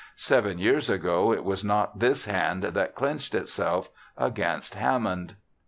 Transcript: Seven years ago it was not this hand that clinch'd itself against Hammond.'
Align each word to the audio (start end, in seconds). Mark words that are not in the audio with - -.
Seven 0.15 0.57
years 0.57 0.89
ago 0.89 1.31
it 1.31 1.43
was 1.43 1.63
not 1.63 1.99
this 1.99 2.25
hand 2.25 2.63
that 2.63 2.95
clinch'd 2.95 3.35
itself 3.35 3.91
against 4.17 4.73
Hammond.' 4.73 5.35